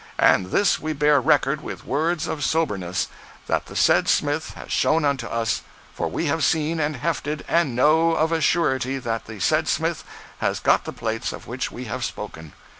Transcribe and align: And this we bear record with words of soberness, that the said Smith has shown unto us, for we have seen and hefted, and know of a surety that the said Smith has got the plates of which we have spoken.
And 0.17 0.47
this 0.47 0.79
we 0.79 0.93
bear 0.93 1.21
record 1.21 1.61
with 1.61 1.85
words 1.85 2.25
of 2.25 2.43
soberness, 2.43 3.07
that 3.45 3.67
the 3.67 3.75
said 3.75 4.07
Smith 4.09 4.55
has 4.55 4.71
shown 4.71 5.05
unto 5.05 5.27
us, 5.27 5.61
for 5.93 6.07
we 6.07 6.25
have 6.25 6.43
seen 6.43 6.79
and 6.79 6.95
hefted, 6.95 7.45
and 7.47 7.75
know 7.75 8.13
of 8.13 8.31
a 8.31 8.41
surety 8.41 8.97
that 8.97 9.25
the 9.27 9.39
said 9.39 9.67
Smith 9.67 10.03
has 10.39 10.59
got 10.59 10.85
the 10.85 10.91
plates 10.91 11.31
of 11.31 11.45
which 11.45 11.69
we 11.71 11.85
have 11.85 12.03
spoken. 12.03 12.53